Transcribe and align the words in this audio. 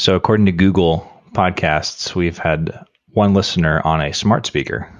So, 0.00 0.14
according 0.14 0.46
to 0.46 0.52
Google 0.52 1.06
Podcasts, 1.32 2.14
we've 2.14 2.38
had 2.38 2.86
one 3.08 3.34
listener 3.34 3.82
on 3.84 4.00
a 4.00 4.14
smart 4.14 4.46
speaker. 4.46 4.90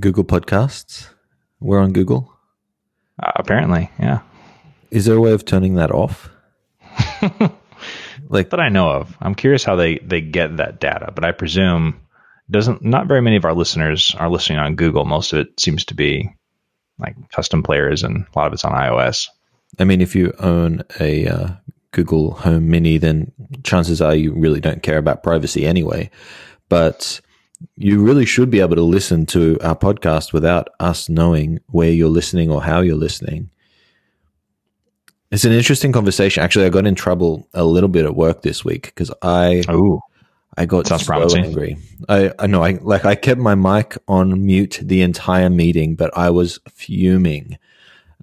Google 0.00 0.24
Podcasts? 0.24 1.10
We're 1.60 1.80
on 1.80 1.92
Google? 1.92 2.32
Uh, 3.22 3.32
apparently, 3.36 3.90
yeah. 3.98 4.20
Is 4.90 5.04
there 5.04 5.16
a 5.18 5.20
way 5.20 5.32
of 5.32 5.44
turning 5.44 5.74
that 5.74 5.90
off? 5.90 6.30
like 8.30 8.48
that 8.48 8.60
I 8.60 8.70
know 8.70 8.88
of. 8.92 9.14
I'm 9.20 9.34
curious 9.34 9.62
how 9.62 9.76
they, 9.76 9.98
they 9.98 10.22
get 10.22 10.56
that 10.56 10.80
data, 10.80 11.12
but 11.14 11.26
I 11.26 11.32
presume 11.32 12.00
doesn't 12.50 12.82
not 12.82 13.08
very 13.08 13.20
many 13.20 13.36
of 13.36 13.44
our 13.44 13.52
listeners 13.52 14.14
are 14.16 14.30
listening 14.30 14.58
on 14.58 14.74
Google. 14.74 15.04
Most 15.04 15.34
of 15.34 15.40
it 15.40 15.60
seems 15.60 15.84
to 15.84 15.94
be 15.94 16.34
like 16.98 17.14
custom 17.30 17.62
players, 17.62 18.04
and 18.04 18.24
a 18.24 18.38
lot 18.38 18.46
of 18.46 18.54
it's 18.54 18.64
on 18.64 18.72
iOS. 18.72 19.28
I 19.78 19.84
mean, 19.84 20.00
if 20.00 20.16
you 20.16 20.32
own 20.38 20.82
a 20.98 21.26
uh, 21.26 21.48
Google 21.92 22.32
Home 22.32 22.68
Mini, 22.68 22.98
then 22.98 23.32
chances 23.64 24.00
are 24.00 24.14
you 24.14 24.32
really 24.32 24.60
don't 24.60 24.82
care 24.82 24.98
about 24.98 25.22
privacy 25.22 25.66
anyway. 25.66 26.10
But 26.68 27.20
you 27.76 28.02
really 28.02 28.26
should 28.26 28.50
be 28.50 28.60
able 28.60 28.76
to 28.76 28.82
listen 28.82 29.26
to 29.26 29.58
our 29.62 29.76
podcast 29.76 30.32
without 30.32 30.68
us 30.80 31.08
knowing 31.08 31.60
where 31.68 31.90
you're 31.90 32.08
listening 32.08 32.50
or 32.50 32.62
how 32.62 32.80
you're 32.80 32.96
listening. 32.96 33.50
It's 35.30 35.44
an 35.44 35.52
interesting 35.52 35.92
conversation. 35.92 36.42
Actually, 36.42 36.66
I 36.66 36.70
got 36.70 36.86
in 36.86 36.94
trouble 36.94 37.48
a 37.52 37.64
little 37.64 37.88
bit 37.88 38.04
at 38.04 38.16
work 38.16 38.42
this 38.42 38.64
week 38.64 38.86
because 38.86 39.10
I 39.22 39.62
Ooh. 39.70 40.00
I 40.56 40.64
got 40.64 40.86
so 40.86 40.98
promising. 40.98 41.44
angry. 41.44 41.76
I 42.08 42.32
I 42.38 42.46
know 42.46 42.64
I 42.64 42.78
like 42.82 43.04
I 43.04 43.14
kept 43.14 43.40
my 43.40 43.54
mic 43.54 43.96
on 44.08 44.44
mute 44.44 44.80
the 44.82 45.02
entire 45.02 45.50
meeting, 45.50 45.96
but 45.96 46.16
I 46.16 46.30
was 46.30 46.58
fuming 46.68 47.58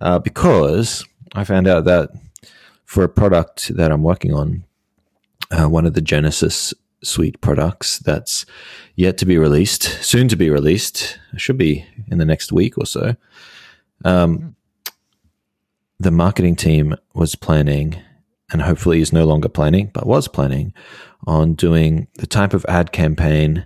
uh, 0.01 0.19
because 0.19 1.05
I 1.35 1.43
found 1.43 1.67
out 1.67 1.85
that 1.85 2.09
for 2.85 3.03
a 3.03 3.09
product 3.09 3.75
that 3.75 3.91
I'm 3.91 4.03
working 4.03 4.33
on, 4.33 4.63
uh, 5.51 5.67
one 5.69 5.85
of 5.85 5.93
the 5.93 6.01
Genesis 6.01 6.73
suite 7.03 7.39
products 7.41 7.99
that's 7.99 8.45
yet 8.95 9.17
to 9.19 9.25
be 9.25 9.37
released, 9.37 9.83
soon 10.03 10.27
to 10.27 10.35
be 10.35 10.49
released, 10.49 11.19
should 11.37 11.57
be 11.57 11.85
in 12.07 12.17
the 12.17 12.25
next 12.25 12.51
week 12.51 12.77
or 12.77 12.85
so. 12.85 13.15
Um, 14.03 14.55
the 15.99 16.11
marketing 16.11 16.55
team 16.55 16.95
was 17.13 17.35
planning, 17.35 17.95
and 18.51 18.61
hopefully 18.61 19.01
is 19.01 19.13
no 19.13 19.25
longer 19.25 19.49
planning, 19.49 19.91
but 19.93 20.05
was 20.05 20.27
planning 20.27 20.73
on 21.25 21.53
doing 21.53 22.07
the 22.15 22.27
type 22.27 22.53
of 22.53 22.65
ad 22.67 22.91
campaign 22.91 23.65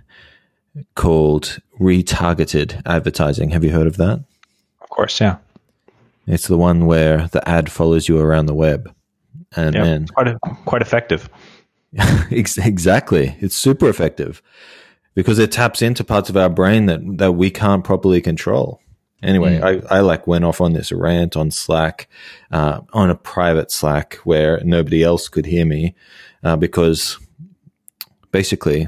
called 0.94 1.58
retargeted 1.80 2.80
advertising. 2.86 3.50
Have 3.50 3.64
you 3.64 3.70
heard 3.70 3.86
of 3.86 3.96
that? 3.96 4.24
Of 4.80 4.88
course, 4.88 5.20
yeah. 5.20 5.38
It's 6.26 6.46
the 6.46 6.56
one 6.56 6.86
where 6.86 7.28
the 7.28 7.46
ad 7.48 7.70
follows 7.70 8.08
you 8.08 8.18
around 8.18 8.46
the 8.46 8.54
web. 8.54 8.94
And 9.56 9.74
yeah. 9.74 9.84
then 9.84 10.06
quite, 10.06 10.28
a, 10.28 10.38
quite 10.64 10.82
effective. 10.82 11.28
Exactly. 12.30 13.36
It's 13.40 13.56
super 13.56 13.88
effective 13.88 14.42
because 15.14 15.40
it 15.40 15.50
taps 15.50 15.82
into 15.82 16.04
parts 16.04 16.30
of 16.30 16.36
our 16.36 16.48
brain 16.48 16.86
that, 16.86 17.00
that 17.18 17.32
we 17.32 17.50
can't 17.50 17.82
properly 17.82 18.20
control. 18.20 18.80
Anyway, 19.22 19.60
I, 19.60 19.96
I 19.96 20.00
like 20.00 20.26
went 20.26 20.44
off 20.44 20.60
on 20.60 20.72
this 20.72 20.92
rant 20.92 21.36
on 21.36 21.50
Slack, 21.50 22.08
uh, 22.50 22.80
on 22.92 23.10
a 23.10 23.14
private 23.14 23.70
Slack 23.70 24.14
where 24.24 24.62
nobody 24.64 25.02
else 25.02 25.28
could 25.28 25.44
hear 25.44 25.66
me, 25.66 25.94
uh, 26.42 26.56
because 26.56 27.18
basically 28.32 28.86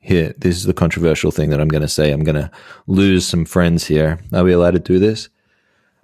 here, 0.00 0.34
this 0.38 0.56
is 0.56 0.64
the 0.64 0.74
controversial 0.74 1.30
thing 1.30 1.50
that 1.50 1.60
I'm 1.60 1.68
going 1.68 1.82
to 1.82 1.88
say. 1.88 2.10
I'm 2.10 2.24
going 2.24 2.36
to 2.36 2.50
lose 2.88 3.26
some 3.26 3.44
friends 3.44 3.86
here. 3.86 4.18
Are 4.32 4.42
we 4.42 4.52
allowed 4.52 4.72
to 4.72 4.80
do 4.80 4.98
this? 4.98 5.28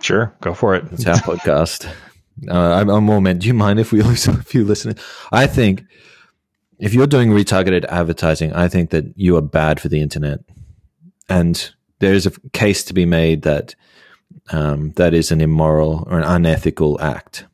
Sure, 0.00 0.32
go 0.42 0.54
for 0.54 0.76
it. 0.76 0.84
It's 0.92 1.06
our 1.06 1.14
podcast. 1.16 1.92
Uh, 2.48 2.84
I'm. 2.90 3.38
Do 3.38 3.46
you 3.46 3.54
mind 3.54 3.80
if 3.80 3.92
we 3.92 4.02
lose 4.08 4.26
a 4.26 4.42
few 4.42 4.64
listeners? 4.64 4.96
I 5.32 5.46
think 5.46 5.84
if 6.78 6.92
you're 6.94 7.06
doing 7.06 7.30
retargeted 7.30 7.84
advertising, 7.86 8.52
I 8.52 8.68
think 8.68 8.90
that 8.90 9.04
you 9.16 9.36
are 9.36 9.42
bad 9.42 9.80
for 9.80 9.88
the 9.88 10.00
internet, 10.00 10.40
and 11.28 11.70
there 11.98 12.12
is 12.12 12.26
a 12.26 12.32
case 12.52 12.84
to 12.84 12.94
be 12.94 13.06
made 13.06 13.42
that 13.42 13.74
um, 14.50 14.92
that 14.92 15.14
is 15.14 15.32
an 15.32 15.40
immoral 15.40 16.06
or 16.10 16.18
an 16.18 16.24
unethical 16.24 17.00
act. 17.00 17.46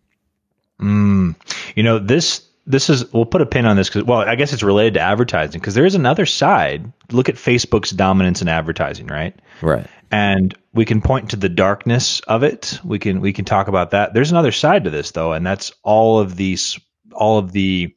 Mm, 0.81 1.37
you 1.77 1.83
know 1.83 1.99
this. 1.99 2.43
This 2.65 2.91
is 2.91 3.13
we'll 3.13 3.27
put 3.27 3.41
a 3.43 3.47
pin 3.47 3.67
on 3.67 3.77
this 3.77 3.89
because 3.89 4.05
well, 4.05 4.21
I 4.21 4.37
guess 4.37 4.53
it's 4.53 4.63
related 4.63 4.95
to 4.95 5.01
advertising 5.01 5.61
because 5.61 5.75
there 5.75 5.87
is 5.87 5.95
another 5.97 6.27
side. 6.27 6.93
Look 7.11 7.29
at 7.29 7.35
Facebook's 7.35 7.91
dominance 7.91 8.41
in 8.41 8.49
advertising, 8.49 9.09
right? 9.09 9.35
Right. 9.61 9.87
and 10.13 10.55
we 10.75 10.85
can 10.85 11.01
point 11.01 11.31
to 11.31 11.37
the 11.37 11.49
darkness 11.49 12.21
of 12.21 12.43
it. 12.43 12.79
We 12.85 12.99
can 12.99 13.21
we 13.21 13.33
can 13.33 13.45
talk 13.45 13.69
about 13.69 13.91
that. 13.91 14.15
There's 14.15 14.31
another 14.31 14.53
side 14.53 14.85
to 14.85 14.91
this 14.91 15.11
though, 15.11 15.33
and 15.33 15.45
that's 15.45 15.73
all 15.83 16.21
of 16.21 16.37
these 16.37 16.79
all 17.13 17.39
of 17.39 17.53
the 17.53 17.95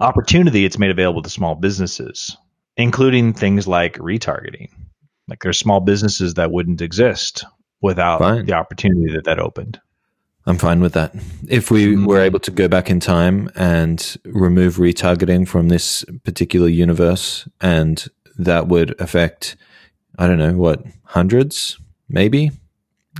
opportunity 0.00 0.64
it's 0.64 0.78
made 0.78 0.90
available 0.90 1.22
to 1.22 1.30
small 1.30 1.54
businesses, 1.54 2.36
including 2.76 3.32
things 3.32 3.66
like 3.66 3.94
retargeting. 3.94 4.68
Like 5.28 5.42
there's 5.42 5.58
small 5.58 5.80
businesses 5.80 6.34
that 6.34 6.50
wouldn't 6.50 6.82
exist 6.82 7.44
without 7.80 8.20
Fine. 8.20 8.46
the 8.46 8.54
opportunity 8.54 9.14
that 9.14 9.24
that 9.24 9.38
opened. 9.38 9.80
I'm 10.46 10.58
fine 10.58 10.80
with 10.80 10.94
that. 10.94 11.14
If 11.48 11.70
we 11.70 11.94
mm-hmm. 11.94 12.06
were 12.06 12.20
able 12.20 12.40
to 12.40 12.50
go 12.50 12.66
back 12.68 12.90
in 12.90 13.00
time 13.00 13.48
and 13.54 14.16
remove 14.24 14.76
retargeting 14.76 15.46
from 15.46 15.68
this 15.68 16.04
particular 16.24 16.68
universe, 16.68 17.46
and 17.60 18.04
that 18.38 18.68
would 18.68 19.00
affect, 19.00 19.56
I 20.18 20.26
don't 20.26 20.38
know, 20.38 20.54
what, 20.54 20.84
hundreds, 21.04 21.78
maybe, 22.08 22.50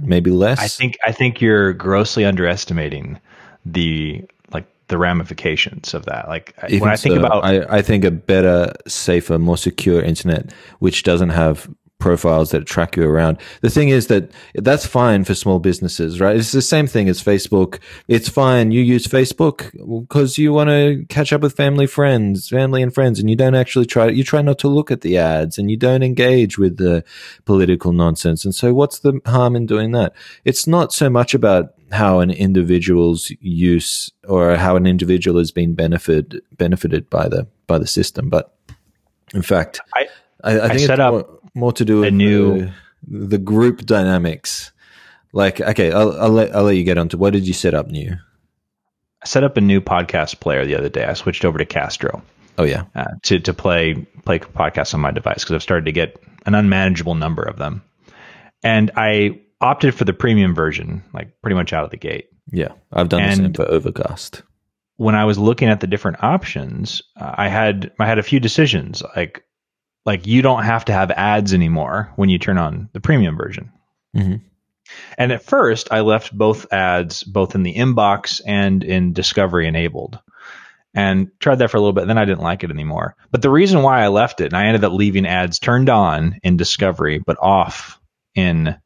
maybe 0.03 0.31
less? 0.31 0.59
I 0.59 0.69
think 0.69 0.99
I 1.05 1.13
think 1.13 1.41
you're 1.41 1.73
grossly 1.73 2.25
underestimating 2.25 3.21
the 3.65 4.25
like 4.53 4.67
the 4.89 4.99
ramifications 4.99 5.95
of 5.95 6.07
that. 6.07 6.29
Like 6.29 6.55
Even 6.69 6.81
when 6.81 6.91
I 6.91 6.97
think 6.97 7.15
so, 7.15 7.21
about 7.21 7.45
I, 7.45 7.79
I 7.79 7.83
think 7.83 8.05
a 8.05 8.11
better, 8.11 8.73
safer, 8.89 9.39
more 9.39 9.57
secure 9.57 10.03
internet, 10.03 10.53
which 10.81 11.05
doesn't 11.05 11.31
have 11.31 11.69
profiles 12.03 12.51
that 12.51 12.67
track 12.67 12.97
you 12.97 13.09
around. 13.09 13.39
The 13.61 13.71
thing 13.71 13.89
is 13.89 14.09
that 14.09 14.33
that's 14.57 14.85
fine 14.85 15.23
for 15.25 15.35
small 15.35 15.61
businesses, 15.61 16.21
right? 16.21 16.35
It's 16.35 16.51
the 16.51 16.61
same 16.61 16.89
thing 16.89 17.09
as 17.09 17.23
Facebook. 17.23 17.79
It's 18.09 18.29
fine. 18.29 18.73
You 18.73 18.83
use 18.83 19.07
Facebook 19.07 19.71
because 20.03 20.37
you 20.37 20.53
want 20.53 20.69
to 20.71 21.07
catch 21.09 21.33
up 21.33 21.43
with 21.43 21.55
family, 21.57 21.87
friends, 21.87 22.49
family 22.49 22.83
and 22.83 22.93
friends, 22.93 23.21
and 23.21 23.31
you 23.31 23.37
don't 23.37 23.55
actually 23.55 23.87
try, 23.87 24.09
you 24.09 24.25
try 24.25 24.43
not 24.43 24.59
to 24.59 24.69
look 24.69 24.91
at 24.91 25.03
the 25.03 25.17
ads 25.17 25.59
and 25.59 25.71
you 25.71 25.77
don't 25.77 26.03
engage 26.03 26.59
with 26.59 26.77
the 26.77 27.05
political 27.45 27.93
nonsense. 27.93 28.45
And 28.45 28.53
so 28.53 28.75
what's 28.75 28.99
the 28.99 29.21
harm 29.25 29.55
in 29.55 29.67
doing 29.67 29.93
that? 29.93 30.13
It's 30.45 30.67
not 30.67 30.93
so 30.93 31.09
much 31.09 31.35
about 31.35 31.75
how 31.93 32.19
an 32.19 32.33
individual's 32.33 33.31
use 33.41 34.11
or 34.27 34.57
how 34.57 34.75
an 34.75 34.87
individual 34.87 35.39
has 35.39 35.53
been 35.53 35.75
benefited 35.75 36.43
benefited 36.59 37.09
by 37.11 37.29
the 37.29 37.47
by 37.69 37.79
the 37.79 37.87
system, 37.87 38.29
but 38.29 38.57
in 39.35 39.43
fact, 39.43 39.81
I- 39.95 40.09
I, 40.45 40.61
I 40.61 40.69
think 40.71 40.81
set 40.89 40.99
up 40.99 41.13
more, 41.13 41.39
more 41.55 41.73
to 41.73 41.85
do 41.85 42.01
with 42.01 42.09
a 42.09 42.11
new- 42.11 42.67
the, 43.07 43.27
the 43.29 43.39
group 43.39 43.85
dynamics. 43.85 44.73
Like, 45.33 45.61
okay, 45.61 45.93
I'll, 45.93 46.13
I'll 46.21 46.31
let 46.31 46.55
I'll 46.55 46.65
let 46.65 46.77
you 46.77 46.85
get 46.85 46.99
on 46.99 47.09
to 47.11 47.17
what 47.17 47.33
did 47.33 47.47
you 47.47 47.55
set 47.55 47.75
up 47.75 47.89
new? 47.89 48.17
I 49.23 49.27
set 49.27 49.45
up 49.45 49.57
a 49.57 49.61
new 49.61 49.81
podcast 49.81 50.41
player 50.41 50.67
the 50.67 50.77
other 50.77 50.89
day. 50.89 51.05
I 51.05 51.15
switched 51.15 51.45
over 51.45 51.57
to 51.59 51.65
Castro 51.65 52.23
Oh 52.59 52.65
yeah, 52.65 52.85
uh, 52.95 53.07
to 53.23 53.41
to 53.41 53.55
play 53.55 53.95
play 54.25 54.39
podcasts 54.39 54.93
on 54.95 55.01
my 55.01 55.11
device 55.11 55.43
because 55.43 55.55
I've 55.55 55.63
started 55.63 55.87
to 55.87 55.93
get 55.93 56.23
an 56.45 56.55
unmanageable 56.55 57.15
number 57.15 57.43
of 57.43 57.57
them, 57.57 57.83
and 58.63 58.91
I 58.95 59.41
opted 59.61 59.95
for 59.95 60.05
the 60.05 60.13
premium 60.13 60.55
version, 60.55 61.03
like 61.15 61.41
pretty 61.41 61.55
much 61.55 61.73
out 61.73 61.85
of 61.85 61.91
the 61.91 61.97
gate. 61.97 62.29
yeah. 62.51 62.73
I've 62.93 63.09
done 63.09 63.23
the 63.23 63.37
same 63.37 63.55
for 63.55 63.63
Overcast. 63.69 64.43
When 64.97 65.15
I 65.15 65.25
was 65.25 65.39
looking 65.39 65.69
at 65.69 65.81
the 65.81 65.87
different 65.87 66.23
options, 66.23 67.01
uh, 67.19 67.35
I 67.39 67.49
had 67.49 67.93
I 67.99 68.07
had 68.07 68.19
a 68.19 68.23
few 68.23 68.39
decisions 68.39 69.03
like 69.17 69.45
like 70.05 70.27
you 70.27 70.43
don't 70.43 70.65
have 70.65 70.85
to 70.87 70.93
have 70.93 71.11
ads 71.11 71.53
anymore 71.55 72.13
when 72.17 72.29
you 72.29 72.39
turn 72.39 72.59
on 72.59 72.89
the 72.93 73.01
premium 73.01 73.37
version. 73.37 73.71
Mhm. 74.17 74.41
And 75.17 75.33
at 75.33 75.45
first, 75.45 75.89
I 75.91 76.01
left 76.01 76.37
both 76.37 76.73
ads 76.73 77.23
both 77.23 77.55
in 77.55 77.63
the 77.63 77.75
inbox 77.75 78.41
and 78.47 78.83
in 78.85 79.13
Discovery 79.13 79.67
enabled, 79.67 80.19
and 80.95 81.31
tried 81.39 81.61
that 81.61 81.71
for 81.71 81.77
a 81.77 81.81
little 81.81 81.93
bit. 81.95 82.07
Then 82.07 82.19
I 82.19 82.25
didn't 82.25 82.43
like 82.43 82.65
it 82.65 82.71
anymore. 82.71 83.17
But 83.31 83.43
the 83.43 83.51
reason 83.51 83.83
why 83.83 84.03
I 84.03 84.09
left 84.09 84.41
it, 84.41 84.47
and 84.47 84.57
I 84.57 84.67
ended 84.67 84.85
up 84.85 84.93
leaving 84.93 85.27
ads 85.27 85.59
turned 85.59 85.89
on 85.89 86.39
in 86.43 86.57
Discovery 86.57 87.19
but 87.19 87.39
off 87.41 87.99
in 88.35 88.77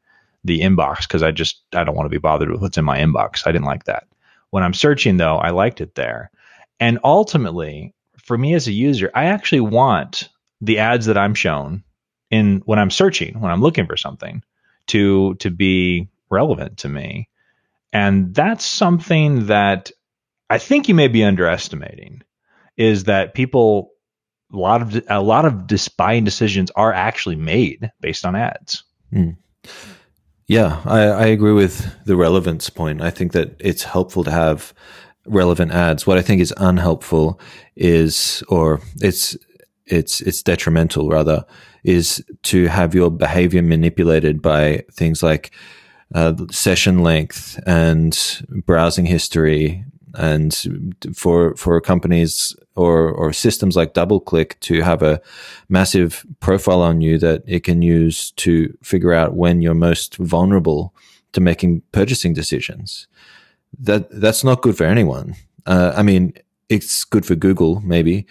the 0.43 0.61
inbox 0.61 1.01
because 1.01 1.23
I 1.23 1.31
just 1.31 1.61
I 1.73 1.83
don't 1.83 1.95
want 1.95 2.05
to 2.05 2.15
be 2.15 2.19
bothered 2.19 2.49
with 2.49 2.61
what's 2.61 2.77
in 2.77 2.85
my 2.85 2.99
inbox. 2.99 3.45
I 3.45 3.51
didn't 3.51 3.65
like 3.65 3.85
that. 3.85 4.05
When 4.51 4.63
I'm 4.63 4.73
searching 4.73 5.17
though, 5.17 5.37
I 5.37 5.49
liked 5.49 5.81
it 5.81 5.95
there. 5.95 6.31
And 6.79 6.99
ultimately, 7.03 7.93
for 8.23 8.37
me 8.37 8.53
as 8.53 8.67
a 8.67 8.71
user, 8.71 9.11
I 9.13 9.25
actually 9.25 9.61
want 9.61 10.29
the 10.61 10.79
ads 10.79 11.05
that 11.07 11.17
I'm 11.17 11.33
shown 11.33 11.83
in 12.29 12.61
when 12.65 12.79
I'm 12.79 12.91
searching, 12.91 13.39
when 13.39 13.51
I'm 13.51 13.61
looking 13.61 13.85
for 13.85 13.97
something 13.97 14.43
to 14.87 15.35
to 15.35 15.49
be 15.49 16.09
relevant 16.29 16.79
to 16.79 16.89
me. 16.89 17.29
And 17.93 18.33
that's 18.33 18.65
something 18.65 19.47
that 19.47 19.91
I 20.49 20.57
think 20.57 20.87
you 20.87 20.95
may 20.95 21.07
be 21.07 21.23
underestimating 21.23 22.21
is 22.75 23.05
that 23.05 23.33
people 23.33 23.91
a 24.53 24.57
lot 24.57 24.81
of 24.81 25.03
a 25.09 25.21
lot 25.21 25.45
of 25.45 25.67
buying 25.97 26.23
decisions 26.23 26.71
are 26.75 26.93
actually 26.93 27.35
made 27.35 27.91
based 27.99 28.25
on 28.25 28.35
ads. 28.35 28.83
Hmm. 29.11 29.31
Yeah, 30.47 30.81
I, 30.85 31.01
I 31.01 31.25
agree 31.25 31.51
with 31.51 31.93
the 32.05 32.15
relevance 32.15 32.69
point. 32.69 33.01
I 33.01 33.09
think 33.09 33.33
that 33.33 33.55
it's 33.59 33.83
helpful 33.83 34.23
to 34.23 34.31
have 34.31 34.73
relevant 35.25 35.73
ads. 35.73 36.07
What 36.07 36.17
I 36.17 36.21
think 36.21 36.39
is 36.39 36.53
unhelpful 36.55 37.39
is, 37.75 38.41
or 38.47 38.79
it's 39.01 39.35
it's 39.87 40.21
it's 40.21 40.43
detrimental 40.43 41.09
rather, 41.09 41.45
is 41.83 42.23
to 42.43 42.67
have 42.67 42.95
your 42.95 43.11
behavior 43.11 43.61
manipulated 43.61 44.41
by 44.41 44.83
things 44.91 45.23
like 45.23 45.51
uh, 46.15 46.33
session 46.51 46.99
length 46.99 47.59
and 47.65 48.41
browsing 48.65 49.05
history, 49.05 49.83
and 50.15 50.95
for 51.15 51.55
for 51.55 51.81
companies 51.81 52.55
or 52.75 53.09
or 53.11 53.33
systems 53.33 53.75
like 53.75 53.93
DoubleClick 53.93 54.59
to 54.61 54.81
have 54.81 55.01
a 55.01 55.21
massive 55.69 56.25
profile 56.39 56.81
on 56.81 57.01
you 57.01 57.17
that 57.17 57.43
it 57.45 57.63
can 57.63 57.81
use 57.81 58.31
to 58.31 58.75
figure 58.83 59.13
out 59.13 59.35
when 59.35 59.61
you're 59.61 59.73
most 59.73 60.15
vulnerable 60.17 60.93
to 61.33 61.41
making 61.41 61.81
purchasing 61.91 62.33
decisions. 62.33 63.07
That 63.79 64.09
that's 64.11 64.43
not 64.43 64.61
good 64.61 64.77
for 64.77 64.85
anyone. 64.85 65.35
Uh, 65.65 65.93
I 65.95 66.03
mean, 66.03 66.33
it's 66.69 67.03
good 67.03 67.25
for 67.25 67.35
Google 67.35 67.81
maybe, 67.81 68.25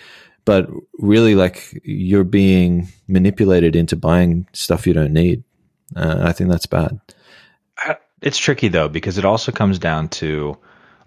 but 0.47 0.71
really, 0.99 1.35
like 1.35 1.79
you're 1.85 2.25
being 2.25 2.89
manipulated 3.07 3.77
into 3.77 3.97
buying 3.97 4.49
stuff 4.55 4.87
you 4.87 4.95
don't 4.95 5.13
need. 5.13 5.45
Uh, 5.95 6.21
I 6.23 6.33
think 6.33 6.49
that's 6.49 6.67
bad. 6.67 6.99
It's 8.23 8.39
tricky 8.39 8.69
though 8.69 8.89
because 8.89 9.19
it 9.19 9.27
also 9.27 9.53
comes 9.53 9.79
down 9.79 10.09
to 10.09 10.57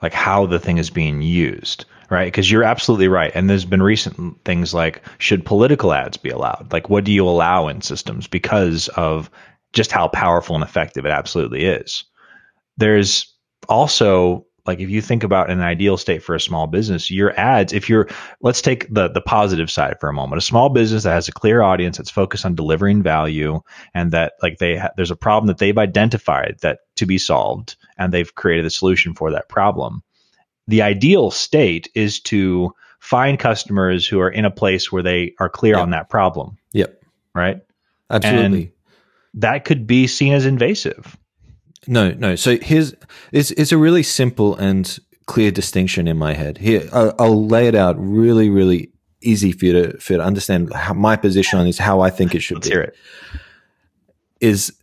like 0.03 0.13
how 0.13 0.45
the 0.45 0.59
thing 0.59 0.77
is 0.77 0.91
being 0.91 1.24
used 1.24 1.86
right? 2.09 2.25
Because 2.25 2.50
you're 2.50 2.63
absolutely 2.63 3.07
right. 3.07 3.31
And 3.33 3.50
there's 3.50 3.65
been 3.65 3.81
recent 3.81 4.44
things 4.44 4.74
like 4.74 5.01
should 5.19 5.45
political 5.45 5.94
ads 5.94 6.18
be 6.18 6.30
allowed? 6.30 6.71
Like, 6.71 6.89
what 6.89 7.03
do 7.03 7.12
you 7.12 7.27
allow 7.27 7.68
in 7.68 7.81
systems 7.81 8.27
because 8.27 8.88
of 8.89 9.30
just 9.74 9.92
how 9.92 10.07
powerful 10.07 10.56
and 10.56 10.63
effective 10.63 11.06
it 11.06 11.12
absolutely 11.12 11.65
is? 11.65 12.03
There's 12.77 13.33
also 13.68 14.45
like 14.65 14.79
if 14.79 14.89
you 14.89 15.01
think 15.01 15.23
about 15.23 15.50
an 15.50 15.61
ideal 15.61 15.97
state 15.97 16.23
for 16.23 16.35
a 16.35 16.39
small 16.39 16.67
business, 16.67 17.09
your 17.09 17.38
ads, 17.39 17.73
if 17.73 17.89
you're 17.89 18.07
let's 18.41 18.61
take 18.61 18.94
the 18.94 19.09
the 19.09 19.21
positive 19.21 19.69
side 19.69 20.00
for 20.00 20.09
a 20.09 20.13
moment. 20.13 20.41
A 20.41 20.45
small 20.45 20.69
business 20.69 21.03
that 21.03 21.13
has 21.13 21.27
a 21.27 21.33
clear 21.33 21.61
audience 21.61 21.97
that's 21.97 22.09
focused 22.09 22.45
on 22.45 22.56
delivering 22.56 23.03
value 23.03 23.61
and 23.94 24.11
that 24.11 24.33
like 24.41 24.57
they 24.57 24.77
ha- 24.77 24.91
there's 24.95 25.11
a 25.11 25.15
problem 25.15 25.47
that 25.47 25.57
they've 25.57 25.77
identified 25.77 26.57
that 26.61 26.79
to 26.95 27.06
be 27.06 27.17
solved 27.17 27.75
and 27.97 28.13
they've 28.13 28.35
created 28.35 28.65
a 28.65 28.69
solution 28.69 29.13
for 29.13 29.31
that 29.31 29.50
problem 29.50 30.03
the 30.69 30.83
ideal 30.83 31.31
state 31.31 31.89
is 31.95 32.19
to 32.21 32.73
find 33.00 33.39
customers 33.39 34.07
who 34.07 34.19
are 34.19 34.29
in 34.29 34.45
a 34.45 34.51
place 34.51 34.91
where 34.91 35.01
they 35.01 35.33
are 35.39 35.50
clear 35.50 35.73
yep. 35.73 35.81
on 35.81 35.89
that 35.89 36.09
problem. 36.09 36.57
Yep. 36.73 37.01
Right. 37.33 37.61
Absolutely. 38.09 38.63
And 38.63 38.71
that 39.41 39.65
could 39.65 39.88
be 39.88 40.06
seen 40.06 40.33
as 40.33 40.45
invasive. 40.45 41.17
No, 41.88 42.12
no. 42.12 42.36
So 42.36 42.58
here's 42.58 42.94
it's 43.31 43.52
it's 43.52 43.72
a 43.72 43.78
really 43.78 44.04
simple 44.04 44.56
and 44.56 45.00
clear 45.26 45.52
distinction 45.52 46.08
in 46.08 46.18
my 46.18 46.34
head. 46.34 46.58
Here, 46.58 46.88
I'll, 46.92 47.14
I'll 47.20 47.48
lay 47.48 47.68
it 47.68 47.76
out 47.76 47.96
really, 48.00 48.50
really 48.50 48.92
easy 49.22 49.52
for 49.52 49.66
you 49.66 49.74
to 49.74 49.98
for 50.00 50.14
you 50.14 50.18
to 50.18 50.24
understand 50.24 50.74
how 50.74 50.94
my 50.94 51.16
position 51.16 51.60
on 51.60 51.66
this, 51.66 51.78
how 51.78 52.02
I 52.02 52.10
think 52.10 52.36
it 52.36 52.42
should 52.42 52.58
Let's 52.58 52.68
be. 52.68 52.74
Hear 52.74 52.81
it. 52.81 52.96
Is 54.42 54.74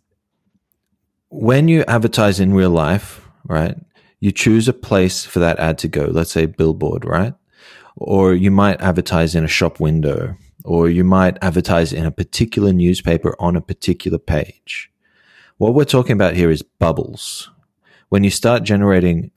when 1.29 1.69
you 1.69 1.85
advertise 1.89 2.41
in 2.41 2.55
real 2.55 2.71
life, 2.71 3.21
right? 3.45 3.77
you 4.21 4.33
choose 4.33 4.69
a 4.69 4.73
place 4.73 5.25
for 5.25 5.39
that 5.41 5.59
ad 5.59 5.79
to 5.79 5.89
go, 5.89 6.07
let's 6.07 6.31
say 6.31 6.47
billboard, 6.47 7.05
right? 7.05 7.35
Or 7.97 8.35
you 8.35 8.51
might 8.51 8.81
advertise 8.81 9.35
in 9.35 9.45
a 9.45 9.49
shop 9.49 9.81
window, 9.81 10.37
or 10.65 10.89
you 10.89 11.05
might 11.05 11.39
advertise 11.43 11.93
in 11.93 12.07
a 12.07 12.11
particular 12.11 12.73
newspaper 12.73 13.37
on 13.39 13.57
a 13.57 13.61
particular 13.61 14.19
page. 14.19 14.91
What 15.58 15.75
we're 15.75 15.85
talking 15.85 16.12
about 16.12 16.35
here 16.35 16.50
is 16.50 16.62
bubbles. 16.62 17.50
When 18.11 18.25
you 18.25 18.31
start 18.31 18.62
generating 18.62 19.31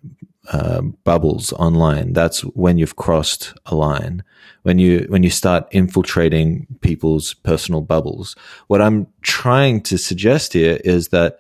uh, 0.51 0.81
bubbles 1.03 1.53
online, 1.53 2.13
that's 2.13 2.41
when 2.41 2.77
you've 2.77 2.95
crossed 2.95 3.53
a 3.65 3.75
line. 3.75 4.23
When 4.63 4.79
you 4.79 5.05
when 5.09 5.23
you 5.23 5.29
start 5.29 5.67
infiltrating 5.71 6.67
people's 6.81 7.33
personal 7.33 7.81
bubbles. 7.81 8.35
What 8.67 8.81
I'm 8.81 9.07
trying 9.21 9.81
to 9.83 9.97
suggest 9.97 10.53
here 10.53 10.79
is 10.83 11.09
that 11.09 11.39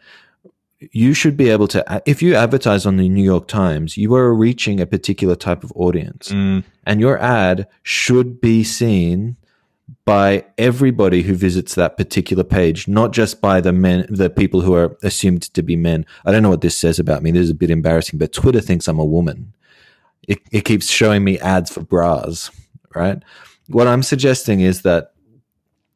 you 0.79 1.13
should 1.13 1.35
be 1.35 1.49
able 1.49 1.67
to 1.67 2.01
if 2.05 2.21
you 2.21 2.35
advertise 2.35 2.85
on 2.85 2.95
the 2.95 3.09
new 3.09 3.23
york 3.23 3.49
times 3.49 3.97
you 3.97 4.15
are 4.15 4.33
reaching 4.33 4.79
a 4.79 4.85
particular 4.85 5.35
type 5.35 5.61
of 5.61 5.73
audience 5.75 6.29
mm. 6.29 6.63
and 6.85 7.01
your 7.01 7.17
ad 7.19 7.67
should 7.83 8.39
be 8.39 8.63
seen 8.63 9.35
by 10.05 10.45
everybody 10.57 11.21
who 11.21 11.33
visits 11.33 11.75
that 11.75 11.97
particular 11.97 12.43
page 12.43 12.87
not 12.87 13.11
just 13.11 13.41
by 13.41 13.61
the 13.61 13.71
men 13.71 14.05
the 14.09 14.29
people 14.29 14.61
who 14.61 14.73
are 14.73 14.97
assumed 15.03 15.41
to 15.41 15.61
be 15.61 15.75
men 15.75 16.05
i 16.25 16.31
don't 16.31 16.43
know 16.43 16.49
what 16.49 16.61
this 16.61 16.77
says 16.77 16.99
about 16.99 17.23
me 17.23 17.31
this 17.31 17.43
is 17.43 17.49
a 17.49 17.55
bit 17.55 17.69
embarrassing 17.69 18.19
but 18.19 18.33
twitter 18.33 18.61
thinks 18.61 18.87
i'm 18.87 18.99
a 18.99 19.05
woman 19.05 19.53
it, 20.27 20.39
it 20.51 20.65
keeps 20.65 20.89
showing 20.89 21.23
me 21.23 21.39
ads 21.39 21.71
for 21.71 21.81
bras 21.81 22.51
right 22.95 23.23
what 23.67 23.87
i'm 23.87 24.03
suggesting 24.03 24.59
is 24.59 24.81
that 24.81 25.13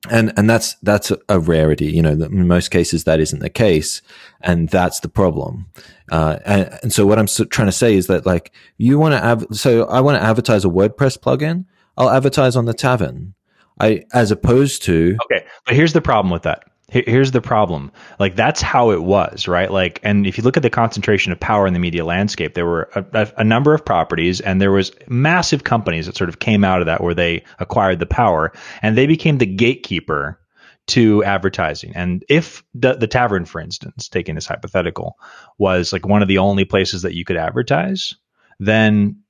and 0.09 0.33
and 0.37 0.49
that's 0.49 0.75
that's 0.83 1.11
a 1.29 1.39
rarity. 1.39 1.85
You 1.85 2.01
know, 2.01 2.11
in 2.11 2.47
most 2.47 2.71
cases 2.71 3.05
that 3.05 3.19
isn't 3.19 3.39
the 3.39 3.49
case, 3.49 4.01
and 4.41 4.69
that's 4.69 4.99
the 4.99 5.09
problem. 5.09 5.67
Uh, 6.11 6.39
and, 6.45 6.79
and, 6.83 6.93
so 6.93 7.05
what 7.05 7.17
I'm 7.17 7.27
trying 7.27 7.67
to 7.67 7.71
say 7.71 7.95
is 7.95 8.07
that 8.07 8.25
like 8.25 8.51
you 8.77 8.99
want 8.99 9.13
to 9.13 9.25
av- 9.25 9.47
so 9.51 9.85
I 9.85 10.01
want 10.01 10.19
to 10.19 10.23
advertise 10.23 10.65
a 10.65 10.69
WordPress 10.69 11.17
plugin. 11.17 11.65
I'll 11.97 12.09
advertise 12.09 12.55
on 12.55 12.65
the 12.65 12.73
Tavern. 12.73 13.33
I 13.79 14.03
as 14.13 14.31
opposed 14.31 14.83
to 14.83 15.17
okay, 15.25 15.45
but 15.65 15.75
here's 15.75 15.93
the 15.93 16.01
problem 16.01 16.31
with 16.31 16.43
that. 16.43 16.65
Here's 16.89 17.31
the 17.31 17.41
problem. 17.41 17.91
Like 18.19 18.35
that's 18.35 18.61
how 18.61 18.91
it 18.91 19.01
was 19.01 19.47
right? 19.47 19.71
Like 19.71 19.99
and 20.03 20.27
if 20.27 20.37
you 20.37 20.43
look 20.43 20.57
at 20.57 20.63
the 20.63 20.69
concentration 20.69 21.31
of 21.31 21.39
power 21.39 21.65
in 21.65 21.73
the 21.73 21.79
media 21.79 22.05
landscape 22.05 22.53
there 22.53 22.65
were 22.65 22.89
a, 22.93 23.31
a, 23.37 23.43
number 23.43 23.73
of 23.73 23.83
properties 23.83 24.41
and 24.41 24.61
there 24.61 24.71
was 24.71 24.91
massive 25.07 25.63
companies 25.63 26.05
that 26.05 26.15
sort 26.15 26.29
of 26.29 26.37
came 26.37 26.63
out 26.63 26.81
of 26.81 26.85
that 26.85 27.01
where 27.01 27.15
they 27.15 27.45
acquired 27.59 27.99
the 27.99 28.05
power 28.05 28.53
and 28.83 28.95
they 28.95 29.07
became 29.07 29.39
the 29.39 29.47
gatekeeper 29.47 30.39
to 30.85 31.23
advertising. 31.23 31.93
And 31.95 32.23
if 32.29 32.63
the, 32.75 32.93
the 32.93 33.07
tavern 33.07 33.45
for 33.45 33.59
instance 33.59 34.07
taking 34.07 34.35
this 34.35 34.45
hypothetical 34.45 35.17
was 35.57 35.93
like 35.93 36.05
one 36.05 36.21
of 36.21 36.27
the 36.27 36.37
only 36.39 36.65
places 36.65 37.01
that 37.01 37.15
you 37.15 37.25
could 37.25 37.37
advertise 37.37 38.13
then 38.59 39.22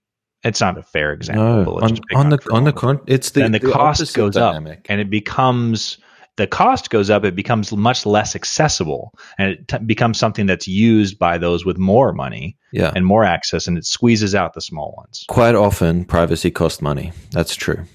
it's 0.44 0.62
not 0.62 0.78
a 0.78 0.84
fair 0.84 1.14
example. 1.14 1.80
No, 1.80 1.80
on, 1.80 2.00
on 2.16 2.30
the 2.30 2.40
on 2.52 2.64
the 2.64 2.74
con- 2.74 3.02
it's 3.08 3.32
the 3.32 3.44
and 3.44 3.54
the, 3.54 3.60
the 3.60 3.72
cost 3.72 4.14
goes 4.14 4.36
dynamic. 4.36 4.80
up, 4.80 4.86
and 4.90 5.02
it 5.02 5.10
becomes 5.10 5.98
the 6.36 6.48
cost 6.48 6.90
goes 6.90 7.10
up, 7.10 7.26
it 7.26 7.36
becomes 7.36 7.72
much 7.72 8.06
less 8.06 8.36
accessible 8.36 9.14
and 9.38 9.52
it 9.52 9.68
t- 9.68 9.78
becomes 9.80 10.18
something 10.18 10.48
that's 10.48 10.68
used 10.68 11.20
by 11.20 11.38
those 11.38 11.64
with 11.66 11.78
more 11.78 12.12
money 12.12 12.58
yeah. 12.72 12.92
and 12.96 13.06
more 13.06 13.24
access 13.24 13.68
and 13.68 13.78
it 13.78 13.86
squeezes 13.86 14.34
out 14.34 14.54
the 14.54 14.62
small 14.62 14.94
ones. 14.98 15.26
Quite 15.28 15.56
often, 15.56 16.06
privacy 16.06 16.50
costs 16.50 16.82
money. 16.82 17.12
That's 17.32 17.56
true. 17.56 17.86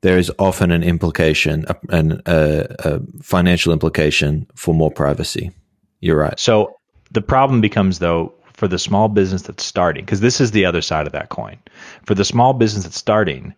There 0.00 0.18
is 0.18 0.30
often 0.38 0.70
an 0.70 0.82
implication, 0.82 1.64
a, 1.88 2.20
a, 2.26 2.66
a 2.80 3.00
financial 3.22 3.72
implication 3.72 4.46
for 4.54 4.74
more 4.74 4.90
privacy. 4.90 5.52
You're 6.00 6.18
right. 6.18 6.38
So 6.38 6.74
the 7.12 7.22
problem 7.22 7.60
becomes, 7.62 8.00
though, 8.00 8.34
for 8.54 8.68
the 8.68 8.78
small 8.78 9.08
business 9.08 9.42
that's 9.42 9.64
starting, 9.64 10.04
because 10.04 10.20
this 10.20 10.40
is 10.40 10.52
the 10.52 10.64
other 10.64 10.80
side 10.80 11.06
of 11.06 11.12
that 11.12 11.28
coin. 11.28 11.58
For 12.04 12.14
the 12.14 12.24
small 12.24 12.52
business 12.52 12.84
that's 12.84 12.96
starting, 12.96 13.54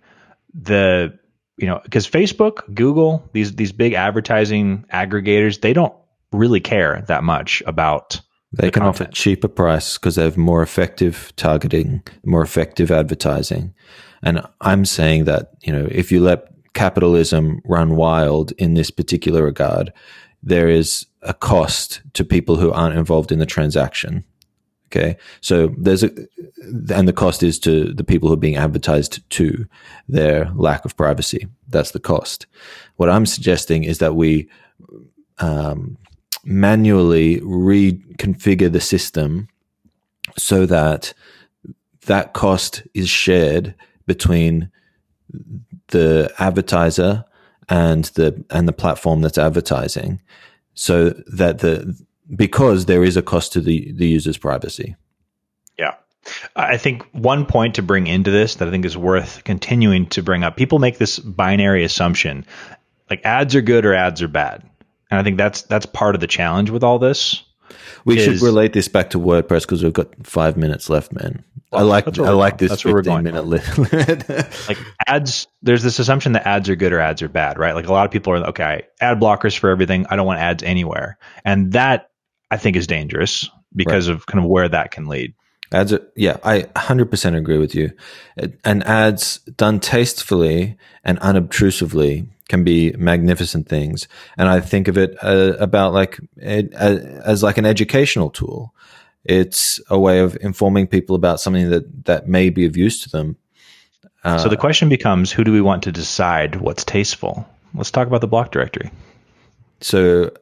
the 0.54 1.18
you 1.58 1.66
know, 1.66 1.80
because 1.82 2.08
Facebook, 2.08 2.74
Google, 2.74 3.28
these 3.32 3.54
these 3.54 3.72
big 3.72 3.92
advertising 3.94 4.84
aggregators, 4.92 5.60
they 5.60 5.72
don't 5.72 5.94
really 6.32 6.60
care 6.60 7.04
that 7.08 7.24
much 7.24 7.62
about. 7.66 8.20
They 8.52 8.68
the 8.68 8.72
can 8.72 8.82
content. 8.82 9.08
offer 9.10 9.12
cheaper 9.12 9.48
price 9.48 9.98
because 9.98 10.16
they 10.16 10.22
have 10.22 10.36
more 10.36 10.62
effective 10.62 11.32
targeting, 11.36 12.02
more 12.24 12.42
effective 12.42 12.90
advertising. 12.90 13.74
And 14.22 14.42
I'm 14.60 14.84
saying 14.84 15.24
that 15.24 15.52
you 15.62 15.72
know, 15.72 15.88
if 15.90 16.10
you 16.10 16.20
let 16.20 16.46
capitalism 16.74 17.60
run 17.64 17.96
wild 17.96 18.52
in 18.52 18.74
this 18.74 18.90
particular 18.90 19.42
regard, 19.42 19.92
there 20.42 20.68
is 20.68 21.06
a 21.22 21.34
cost 21.34 22.02
to 22.14 22.24
people 22.24 22.56
who 22.56 22.70
aren't 22.70 22.96
involved 22.96 23.32
in 23.32 23.38
the 23.38 23.46
transaction. 23.46 24.24
Okay. 24.86 25.16
So 25.40 25.74
there's 25.76 26.04
a, 26.04 26.10
and 26.62 27.08
the 27.08 27.12
cost 27.12 27.42
is 27.42 27.58
to 27.60 27.92
the 27.92 28.04
people 28.04 28.28
who 28.28 28.34
are 28.34 28.38
being 28.38 28.56
advertised 28.56 29.28
to 29.30 29.66
their 30.08 30.50
lack 30.54 30.84
of 30.84 30.96
privacy. 30.96 31.48
That's 31.68 31.90
the 31.90 32.00
cost. 32.00 32.46
What 32.96 33.10
I'm 33.10 33.26
suggesting 33.26 33.84
is 33.84 33.98
that 33.98 34.14
we 34.14 34.48
um, 35.38 35.98
manually 36.44 37.40
reconfigure 37.40 38.72
the 38.72 38.80
system 38.80 39.48
so 40.38 40.66
that 40.66 41.12
that 42.06 42.32
cost 42.32 42.82
is 42.94 43.08
shared 43.08 43.74
between 44.06 44.70
the 45.88 46.32
advertiser 46.38 47.24
and 47.68 48.04
the 48.14 48.44
and 48.50 48.68
the 48.68 48.72
platform 48.72 49.22
that's 49.22 49.38
advertising 49.38 50.20
so 50.74 51.10
that 51.26 51.58
the 51.58 52.05
because 52.35 52.87
there 52.87 53.04
is 53.04 53.16
a 53.16 53.23
cost 53.23 53.52
to 53.52 53.61
the, 53.61 53.92
the 53.92 54.06
user's 54.06 54.38
privacy. 54.38 54.97
Yeah. 55.78 55.95
I 56.56 56.76
think 56.76 57.02
one 57.12 57.47
point 57.47 57.76
to 57.76 57.83
bring 57.83 58.06
into 58.06 58.30
this 58.30 58.56
that 58.56 58.66
I 58.66 58.71
think 58.71 58.85
is 58.85 58.97
worth 58.97 59.45
continuing 59.45 60.06
to 60.09 60.23
bring 60.23 60.42
up 60.42 60.56
people 60.56 60.80
make 60.80 60.99
this 60.99 61.18
binary 61.21 61.85
assumption 61.85 62.45
like 63.09 63.25
ads 63.25 63.54
are 63.54 63.61
good 63.61 63.87
or 63.87 63.95
ads 63.95 64.23
are 64.23 64.28
bad. 64.28 64.68
And 65.11 65.21
I 65.21 65.23
think 65.23 65.37
that's 65.37 65.62
that's 65.62 65.87
part 65.87 66.14
of 66.14 66.21
the 66.21 66.26
challenge 66.26 66.71
with 66.71 66.83
all 66.83 66.99
this. 66.99 67.45
We 68.04 68.21
should 68.21 68.40
relate 68.40 68.73
this 68.73 68.87
back 68.87 69.11
to 69.11 69.18
WordPress 69.18 69.62
because 69.62 69.83
we've 69.83 69.92
got 69.92 70.09
five 70.25 70.56
minutes 70.56 70.88
left, 70.88 71.12
man. 71.12 71.45
I 71.73 71.83
like 71.83 72.18
I 72.18 72.30
like 72.30 72.59
this 72.59 72.71
That's 72.71 72.83
fifteen 72.83 73.25
minute 73.25 73.45
limit. 73.47 74.28
like 74.68 74.78
ads 75.06 75.47
there's 75.62 75.83
this 75.83 75.99
assumption 75.99 76.33
that 76.33 76.47
ads 76.47 76.68
are 76.68 76.76
good 76.76 76.92
or 76.92 77.00
ads 77.00 77.23
are 77.23 77.28
bad 77.28 77.59
right 77.59 77.75
like 77.75 77.88
a 77.88 77.92
lot 77.92 78.06
of 78.06 78.12
people 78.12 78.33
are 78.33 78.47
okay 78.49 78.85
ad 79.00 79.18
blockers 79.18 79.59
for 79.59 79.68
everything 79.68 80.06
i 80.09 80.16
don't 80.16 80.26
want 80.26 80.38
ads 80.38 80.62
anywhere 80.62 81.18
and 81.45 81.73
that 81.73 82.11
i 82.50 82.56
think 82.56 82.76
is 82.76 82.86
dangerous 82.86 83.48
because 83.74 84.08
of 84.08 84.26
kind 84.26 84.42
of 84.42 84.48
where 84.48 84.68
that 84.68 84.90
can 84.90 85.06
lead 85.06 85.34
Ads, 85.72 85.94
are, 85.94 86.06
yeah, 86.14 86.36
I 86.44 86.62
100% 86.76 87.36
agree 87.36 87.58
with 87.58 87.74
you. 87.74 87.90
And 88.64 88.84
ads 88.84 89.38
done 89.56 89.80
tastefully 89.80 90.76
and 91.02 91.18
unobtrusively 91.18 92.28
can 92.48 92.62
be 92.62 92.92
magnificent 92.92 93.68
things. 93.68 94.06
And 94.38 94.48
I 94.48 94.60
think 94.60 94.86
of 94.86 94.96
it 94.96 95.16
uh, 95.22 95.56
about 95.58 95.92
like 95.92 96.20
it, 96.36 96.72
uh, 96.74 96.98
as 97.24 97.42
like 97.42 97.58
an 97.58 97.66
educational 97.66 98.30
tool. 98.30 98.72
It's 99.24 99.80
a 99.90 99.98
way 99.98 100.20
of 100.20 100.38
informing 100.40 100.86
people 100.86 101.16
about 101.16 101.40
something 101.40 101.68
that 101.70 102.04
that 102.04 102.28
may 102.28 102.48
be 102.48 102.64
of 102.64 102.76
use 102.76 103.02
to 103.02 103.08
them. 103.08 103.36
Uh, 104.22 104.38
so 104.38 104.48
the 104.48 104.56
question 104.56 104.88
becomes 104.88 105.32
who 105.32 105.42
do 105.42 105.52
we 105.52 105.60
want 105.60 105.82
to 105.84 105.92
decide 105.92 106.56
what's 106.56 106.84
tasteful 106.84 107.46
let's 107.74 107.92
talk 107.92 108.08
about 108.08 108.20
the 108.20 108.26
block 108.26 108.50
directory 108.50 108.90
so 109.80 110.32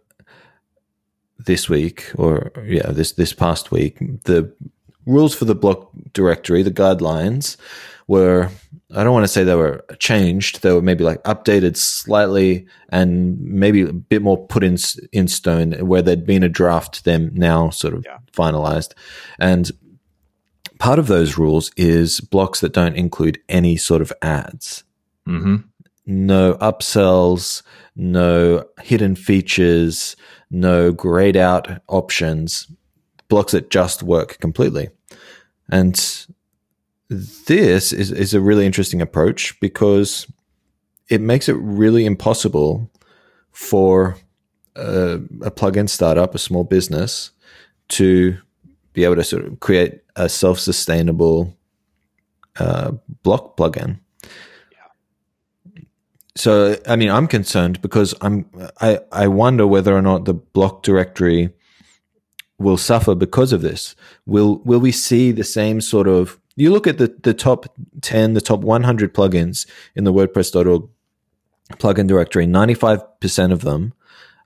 this 1.44 1.68
week 1.68 2.10
or 2.16 2.50
yeah 2.66 2.90
this 2.90 3.12
this 3.12 3.32
past 3.32 3.70
week 3.70 3.98
the 4.24 4.52
rules 5.06 5.34
for 5.34 5.44
the 5.44 5.54
block 5.54 5.90
directory 6.12 6.62
the 6.62 6.70
guidelines 6.70 7.56
were 8.06 8.48
i 8.94 9.04
don't 9.04 9.12
want 9.12 9.24
to 9.24 9.28
say 9.28 9.44
they 9.44 9.54
were 9.54 9.84
changed 9.98 10.62
they 10.62 10.72
were 10.72 10.82
maybe 10.82 11.04
like 11.04 11.22
updated 11.24 11.76
slightly 11.76 12.66
and 12.90 13.38
maybe 13.40 13.82
a 13.82 13.92
bit 13.92 14.22
more 14.22 14.46
put 14.46 14.64
in 14.64 14.76
in 15.12 15.28
stone 15.28 15.72
where 15.86 16.02
there'd 16.02 16.26
been 16.26 16.42
a 16.42 16.48
draft 16.48 17.04
them 17.04 17.30
now 17.34 17.70
sort 17.70 17.94
of 17.94 18.04
Yeah. 18.06 18.18
finalized 18.32 18.92
and 19.38 19.70
part 20.78 20.98
of 20.98 21.06
those 21.06 21.38
rules 21.38 21.70
is 21.76 22.20
blocks 22.20 22.60
that 22.60 22.72
don't 22.72 22.96
include 22.96 23.38
any 23.48 23.76
sort 23.76 24.02
of 24.02 24.12
ads 24.22 24.84
mm-hmm. 25.26 25.56
no 26.06 26.54
upsells, 26.54 27.62
no 27.96 28.64
hidden 28.82 29.14
features, 29.14 30.16
no 30.54 30.92
grayed 30.92 31.36
out 31.36 31.82
options, 31.88 32.66
blocks 33.28 33.52
that 33.52 33.70
just 33.70 34.02
work 34.02 34.38
completely. 34.40 34.88
And 35.70 35.94
this 37.08 37.92
is, 37.92 38.10
is 38.12 38.34
a 38.34 38.40
really 38.40 38.66
interesting 38.66 39.02
approach 39.02 39.58
because 39.60 40.26
it 41.08 41.20
makes 41.20 41.48
it 41.48 41.54
really 41.54 42.06
impossible 42.06 42.90
for 43.52 44.16
a, 44.76 45.14
a 45.42 45.50
plugin 45.50 45.88
startup, 45.88 46.34
a 46.34 46.38
small 46.38 46.64
business, 46.64 47.30
to 47.88 48.36
be 48.92 49.04
able 49.04 49.16
to 49.16 49.24
sort 49.24 49.44
of 49.44 49.60
create 49.60 50.00
a 50.16 50.28
self 50.28 50.58
sustainable 50.58 51.56
uh, 52.58 52.92
block 53.22 53.56
plugin 53.56 53.98
so 56.36 56.76
I 56.86 56.96
mean, 56.96 57.10
I'm 57.10 57.28
concerned 57.28 57.80
because 57.80 58.14
I'm 58.20 58.46
I 58.80 59.00
I 59.12 59.28
wonder 59.28 59.66
whether 59.66 59.96
or 59.96 60.02
not 60.02 60.24
the 60.24 60.34
block 60.34 60.82
directory 60.82 61.50
will 62.58 62.76
suffer 62.76 63.14
because 63.14 63.52
of 63.52 63.62
this. 63.62 63.94
Will 64.26 64.58
will 64.64 64.80
we 64.80 64.92
see 64.92 65.32
the 65.32 65.44
same 65.44 65.80
sort 65.80 66.08
of? 66.08 66.40
You 66.56 66.70
look 66.70 66.86
at 66.86 66.98
the 66.98 67.14
the 67.22 67.34
top 67.34 67.66
ten, 68.00 68.34
the 68.34 68.40
top 68.40 68.60
100 68.60 69.14
plugins 69.14 69.66
in 69.94 70.04
the 70.04 70.12
WordPress.org 70.12 70.88
plugin 71.74 72.06
directory. 72.06 72.46
95 72.46 73.20
percent 73.20 73.52
of 73.52 73.62
them 73.62 73.92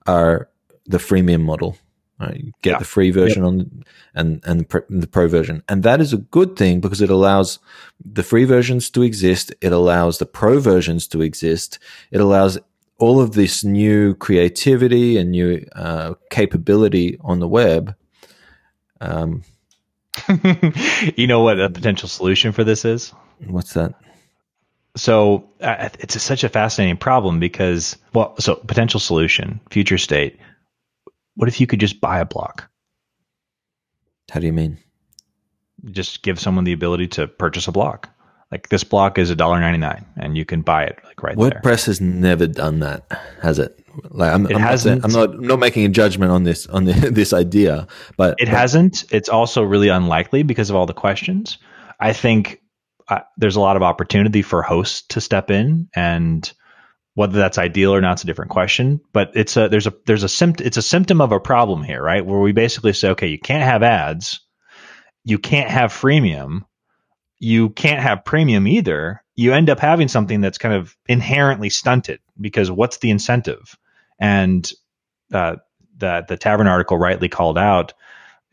are 0.06 0.48
the 0.84 0.98
freemium 0.98 1.42
model. 1.42 1.76
Right? 2.20 2.36
You 2.42 2.52
get 2.62 2.70
Yeah. 2.72 2.78
the 2.78 2.84
free 2.84 3.10
version 3.12 3.44
on 3.44 3.84
and 4.14 4.40
and 4.44 4.60
the 4.60 4.64
pro, 4.64 4.80
the 4.90 5.06
pro 5.06 5.28
version, 5.28 5.62
and 5.68 5.82
that 5.84 6.00
is 6.00 6.12
a 6.12 6.16
good 6.18 6.56
thing 6.56 6.80
because 6.80 7.00
it 7.00 7.10
allows 7.10 7.58
the 8.04 8.22
free 8.24 8.44
versions 8.44 8.90
to 8.90 9.02
exist. 9.02 9.54
It 9.60 9.72
allows 9.72 10.18
the 10.18 10.26
pro 10.26 10.58
versions 10.58 11.06
to 11.08 11.22
exist. 11.22 11.78
It 12.10 12.20
allows 12.20 12.58
all 12.98 13.20
of 13.20 13.32
this 13.32 13.62
new 13.62 14.14
creativity 14.14 15.16
and 15.18 15.30
new 15.30 15.64
uh, 15.76 16.14
capability 16.30 17.16
on 17.20 17.38
the 17.38 17.46
web. 17.46 17.94
Um, 19.00 19.44
you 21.16 21.28
know 21.28 21.40
what 21.40 21.60
a 21.60 21.70
potential 21.70 22.08
solution 22.08 22.50
for 22.52 22.64
this 22.64 22.84
is 22.84 23.12
what's 23.46 23.74
that? 23.74 23.94
so 24.96 25.48
uh, 25.60 25.88
it's 26.00 26.16
a, 26.16 26.18
such 26.18 26.42
a 26.42 26.48
fascinating 26.48 26.96
problem 26.96 27.38
because 27.38 27.96
well 28.14 28.34
so 28.40 28.56
potential 28.56 28.98
solution 28.98 29.60
future 29.70 29.98
state 29.98 30.36
what 31.38 31.48
if 31.48 31.60
you 31.60 31.66
could 31.66 31.80
just 31.80 32.00
buy 32.00 32.18
a 32.20 32.24
block 32.24 32.68
How 34.30 34.40
do 34.40 34.46
you 34.46 34.52
mean? 34.52 34.78
just 35.92 36.22
give 36.22 36.40
someone 36.40 36.64
the 36.64 36.72
ability 36.72 37.06
to 37.06 37.26
purchase 37.26 37.68
a 37.68 37.72
block 37.72 38.10
like 38.50 38.68
this 38.70 38.82
block 38.84 39.18
is 39.18 39.30
$1.99 39.30 40.04
and 40.16 40.36
you 40.36 40.44
can 40.44 40.62
buy 40.62 40.84
it 40.84 40.98
like 41.04 41.22
right 41.22 41.36
there 41.36 41.50
WordPress 41.50 41.86
has 41.86 42.00
never 42.00 42.46
done 42.46 42.80
that, 42.80 43.04
has 43.42 43.58
it? 43.58 43.78
Like 44.10 44.32
I'm, 44.32 44.46
It 44.46 44.56
I'm 44.56 44.62
hasn't. 44.62 45.02
Not, 45.02 45.04
I'm 45.04 45.30
not 45.30 45.40
not 45.40 45.58
making 45.58 45.84
a 45.84 45.88
judgment 45.88 46.32
on 46.32 46.44
this 46.44 46.66
on 46.66 46.84
the, 46.84 46.92
this 47.12 47.32
idea, 47.32 47.86
but 48.16 48.36
It 48.38 48.48
hasn't. 48.48 49.04
It's 49.10 49.28
also 49.28 49.62
really 49.62 49.88
unlikely 49.88 50.42
because 50.44 50.70
of 50.70 50.76
all 50.76 50.86
the 50.86 50.94
questions. 50.94 51.58
I 52.00 52.12
think 52.12 52.62
uh, 53.08 53.20
there's 53.36 53.56
a 53.56 53.60
lot 53.60 53.76
of 53.76 53.82
opportunity 53.82 54.40
for 54.42 54.62
hosts 54.62 55.02
to 55.08 55.20
step 55.20 55.50
in, 55.50 55.88
and 55.94 56.50
whether 57.18 57.36
that's 57.36 57.58
ideal 57.58 57.92
or 57.92 58.00
not 58.00 58.20
is 58.20 58.22
a 58.22 58.28
different 58.28 58.52
question. 58.52 59.00
But 59.12 59.32
it's 59.34 59.56
a 59.56 59.68
there's 59.68 59.88
a 59.88 59.94
there's 60.06 60.22
a 60.22 60.28
symptom 60.28 60.64
it's 60.64 60.76
a 60.76 60.82
symptom 60.82 61.20
of 61.20 61.32
a 61.32 61.40
problem 61.40 61.82
here, 61.82 62.00
right? 62.00 62.24
Where 62.24 62.38
we 62.38 62.52
basically 62.52 62.92
say, 62.92 63.08
okay, 63.10 63.26
you 63.26 63.40
can't 63.40 63.64
have 63.64 63.82
ads, 63.82 64.38
you 65.24 65.40
can't 65.40 65.68
have 65.68 65.92
freemium, 65.92 66.60
you 67.40 67.70
can't 67.70 68.00
have 68.00 68.24
premium 68.24 68.68
either. 68.68 69.24
You 69.34 69.52
end 69.52 69.68
up 69.68 69.80
having 69.80 70.06
something 70.06 70.40
that's 70.40 70.58
kind 70.58 70.76
of 70.76 70.96
inherently 71.08 71.70
stunted 71.70 72.20
because 72.40 72.70
what's 72.70 72.98
the 72.98 73.10
incentive? 73.10 73.76
And 74.20 74.70
uh, 75.32 75.56
the 75.96 76.24
the 76.28 76.36
Tavern 76.36 76.68
article 76.68 76.98
rightly 76.98 77.28
called 77.28 77.58
out 77.58 77.94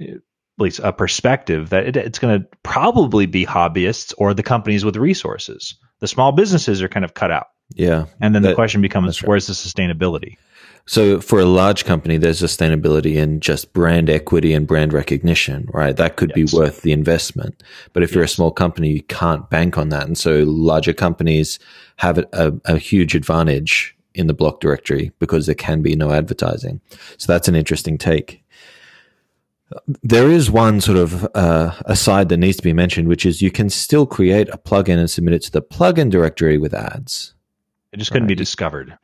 at 0.02 0.22
least 0.58 0.80
a 0.80 0.92
perspective 0.92 1.70
that 1.70 1.86
it, 1.86 1.98
it's 1.98 2.18
going 2.18 2.42
to 2.42 2.48
probably 2.64 3.28
be 3.28 3.46
hobbyists 3.46 4.16
or 4.18 4.34
the 4.34 4.42
companies 4.42 4.84
with 4.84 4.96
resources. 4.96 5.76
The 6.00 6.08
small 6.08 6.32
businesses 6.32 6.82
are 6.82 6.90
kind 6.90 7.06
of 7.06 7.14
cut 7.14 7.30
out. 7.30 7.46
Yeah. 7.74 8.06
And 8.22 8.36
then 8.36 8.42
the 8.42 8.54
question 8.54 8.82
becomes 8.82 9.22
right. 9.22 9.30
where's 9.30 9.48
the 9.48 9.54
sustainability? 9.54 10.38
So 10.88 11.20
for 11.20 11.40
a 11.40 11.46
large 11.46 11.84
company, 11.84 12.18
there's 12.18 12.40
sustainability 12.40 13.16
in 13.16 13.40
just 13.40 13.74
brand 13.74 14.08
equity 14.08 14.54
and 14.54 14.68
brand 14.68 14.94
recognition, 14.94 15.68
right? 15.74 15.98
That 15.98 16.16
could 16.16 16.32
Yes. 16.36 16.52
be 16.52 16.58
worth 16.58 16.82
the 16.84 16.92
investment. 16.92 17.64
But 17.94 18.04
if 18.04 18.14
you're 18.14 18.24
a 18.24 18.28
small 18.28 18.52
company, 18.52 18.92
you 18.92 19.04
can't 19.04 19.50
bank 19.50 19.80
on 19.80 19.90
that. 19.90 20.06
And 20.06 20.16
so 20.16 20.44
larger 20.44 20.94
companies 20.94 21.58
have 21.98 22.20
a, 22.20 22.28
a, 22.34 22.54
a 22.66 22.78
huge 22.78 23.16
advantage 23.16 23.98
in 24.14 24.28
the 24.28 24.34
block 24.34 24.60
directory 24.60 25.12
because 25.18 25.48
there 25.48 25.56
can 25.56 25.82
be 25.82 25.96
no 25.96 26.12
advertising. 26.12 26.82
So 27.18 27.34
that's 27.34 27.48
an 27.48 27.56
interesting 27.56 27.98
take. 27.98 28.44
There 30.04 30.30
is 30.30 30.52
one 30.52 30.80
sort 30.82 31.00
of 31.00 31.28
uh, 31.34 31.72
aside 31.86 32.30
that 32.30 32.38
needs 32.38 32.58
to 32.58 32.64
be 32.64 32.74
mentioned, 32.74 33.08
which 33.08 33.26
is 33.26 33.42
you 33.42 33.50
can 33.50 33.72
still 33.72 34.06
create 34.06 34.48
a 34.50 34.58
plugin 34.58 35.00
and 35.00 35.10
submit 35.10 35.34
it 35.34 35.42
to 35.44 35.52
the 35.52 35.64
plugin 35.64 36.12
directory 36.12 36.60
with 36.60 36.76
ads 36.76 37.35
It 37.96 38.00
just 38.00 38.12
couldn't 38.12 38.28
be 38.28 38.34
Right. 38.34 38.38
discovered. 38.38 38.98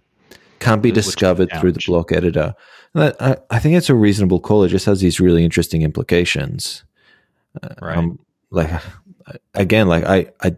can't 0.59 0.81
be 0.83 0.91
discovered 0.91 1.49
through 1.59 1.71
the 1.71 1.81
block 1.87 2.11
editor. 2.11 2.53
I, 2.93 3.37
I 3.49 3.57
think 3.59 3.75
it's 3.77 3.89
a 3.89 3.95
reasonable 3.95 4.39
call. 4.41 4.63
It 4.63 4.69
just 4.69 4.85
has 4.85 4.99
these 4.99 5.19
really 5.19 5.43
interesting 5.45 5.81
implications. 5.81 6.83
Right. 7.81 7.97
Um, 7.97 8.19
like 8.49 8.69
again, 9.55 9.87
like 9.87 10.03
I, 10.03 10.27
I 10.43 10.55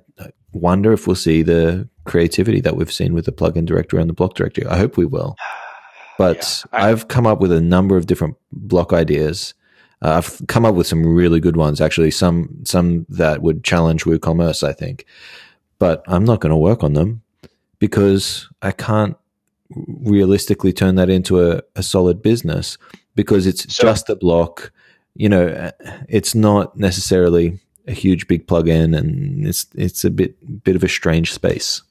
wonder 0.51 0.91
if 0.93 1.05
we'll 1.07 1.15
see 1.15 1.41
the 1.43 1.87
creativity 2.05 2.59
that 2.61 2.75
we've 2.75 2.91
seen 2.91 3.13
with 3.13 3.25
the 3.25 3.31
plugin 3.31 3.65
directory 3.65 4.01
and 4.01 4.09
the 4.09 4.13
block 4.13 4.33
directory. 4.33 4.65
I 4.65 4.77
hope 4.77 4.97
we 4.97 5.05
will. 5.05 5.35
But 6.19 6.63
Yeah, 6.71 6.79
I- 6.79 6.91
I've 6.91 7.07
come 7.07 7.25
up 7.25 7.39
with 7.39 7.51
a 7.51 7.59
number 7.59 7.97
of 7.97 8.05
different 8.05 8.35
block 8.51 8.93
ideas. 8.93 9.55
Uh, 9.99 10.17
I've 10.17 10.41
come 10.47 10.63
up 10.63 10.75
with 10.75 10.85
some 10.85 11.03
really 11.03 11.39
good 11.39 11.55
ones, 11.57 11.81
actually. 11.81 12.11
Some 12.11 12.49
some 12.65 13.07
that 13.09 13.41
would 13.41 13.63
challenge 13.63 14.03
WooCommerce, 14.03 14.61
I 14.67 14.73
think. 14.73 15.05
But 15.79 16.03
I'm 16.07 16.23
not 16.23 16.39
going 16.39 16.51
to 16.51 16.55
work 16.55 16.83
on 16.83 16.93
them 16.93 17.22
because 17.83 18.47
I 18.61 18.71
can't 18.71 19.17
realistically 19.75 20.71
turn 20.71 20.95
that 20.95 21.09
into 21.09 21.51
a, 21.51 21.61
a 21.75 21.83
solid 21.83 22.21
business 22.21 22.77
because 23.13 23.45
it's 23.45 23.65
just 23.65 24.09
a 24.09 24.15
block. 24.15 24.71
You 25.15 25.27
know, 25.27 25.69
it's 26.07 26.33
not 26.33 26.77
necessarily 26.77 27.59
a 27.85 27.91
huge 27.91 28.29
big 28.29 28.47
plug-in, 28.47 28.93
and 28.93 29.45
it's 29.45 29.67
it's 29.75 30.05
a 30.05 30.09
bit 30.09 30.63
bit 30.63 30.77
of 30.77 30.83
a 30.85 30.87
strange 30.87 31.33
space. 31.33 31.81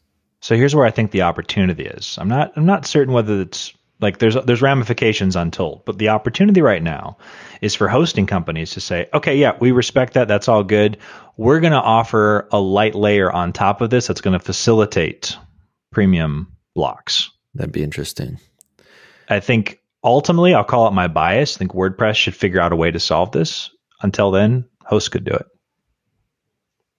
So 0.41 0.57
here's 0.57 0.75
where 0.75 0.87
I 0.87 0.91
think 0.91 1.11
the 1.11 1.21
opportunity 1.21 1.85
is. 1.85 2.17
I'm 2.19 2.29
not 2.29 2.55
I'm 2.57 2.65
not 2.65 2.87
certain 2.87 3.13
whether 3.13 3.43
it's 3.43 3.75
like 4.01 4.17
there's 4.17 4.35
there's 4.47 4.63
ramifications 4.63 5.37
untold, 5.37 5.85
but 5.85 5.99
the 5.99 6.09
opportunity 6.09 6.63
right 6.63 6.83
now 6.83 7.19
is 7.61 7.75
for 7.75 7.87
hosting 7.87 8.25
companies 8.25 8.71
to 8.71 8.81
say, 8.81 9.11
okay, 9.13 9.37
yeah, 9.37 9.59
we 9.61 9.73
respect 9.73 10.15
that. 10.15 10.27
That's 10.27 10.49
all 10.49 10.65
good. 10.65 10.97
We're 11.37 11.61
going 11.61 11.75
to 11.75 11.83
offer 11.83 12.49
a 12.51 12.59
light 12.59 12.95
layer 12.95 13.31
on 13.31 13.53
top 13.53 13.83
of 13.83 13.91
this 13.91 14.07
that's 14.07 14.23
going 14.23 14.39
to 14.39 14.43
facilitate 14.43 15.37
premium 15.93 16.57
blocks. 16.75 17.31
That'd 17.55 17.73
be 17.73 17.85
interesting. 17.85 18.39
I 19.29 19.41
think 19.41 19.81
ultimately, 20.03 20.55
I'll 20.55 20.65
call 20.65 20.89
it 20.89 20.93
my 20.93 21.09
bias. 21.09 21.57
I 21.57 21.59
think 21.59 21.73
WordPress 21.73 22.17
should 22.17 22.35
figure 22.35 22.61
out 22.61 22.73
a 22.73 22.77
way 22.77 22.91
to 22.91 22.99
solve 22.99 23.31
this. 23.31 23.71
Until 24.01 24.31
then, 24.31 24.65
hosts 24.85 25.09
could 25.09 25.25
do 25.25 25.33
it. 25.33 25.47